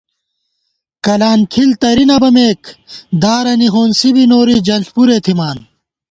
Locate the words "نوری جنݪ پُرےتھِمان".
4.31-5.57